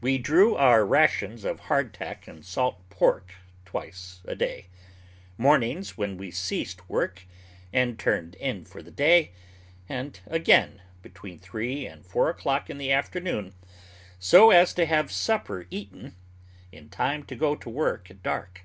We 0.00 0.18
drew 0.18 0.56
our 0.56 0.84
rations 0.84 1.44
of 1.44 1.60
hard 1.60 1.94
tack 1.94 2.26
and 2.26 2.44
salt 2.44 2.80
pork 2.90 3.34
twice 3.64 4.20
a 4.24 4.34
day; 4.34 4.66
mornings 5.38 5.96
when 5.96 6.16
we 6.16 6.32
ceased 6.32 6.88
work 6.88 7.22
and 7.72 7.96
turned 7.96 8.34
in 8.34 8.64
for 8.64 8.82
the 8.82 8.90
day, 8.90 9.30
and 9.88 10.18
again, 10.26 10.82
between 11.02 11.38
three 11.38 11.86
and 11.86 12.04
four 12.04 12.28
o'clock 12.28 12.68
in 12.68 12.78
the 12.78 12.90
afternoon, 12.90 13.54
so 14.18 14.50
as 14.50 14.74
to 14.74 14.86
have 14.86 15.12
supper 15.12 15.68
eaten 15.70 16.16
in 16.72 16.88
time 16.88 17.22
to 17.26 17.36
go 17.36 17.54
to 17.54 17.70
work 17.70 18.10
at 18.10 18.24
dark. 18.24 18.62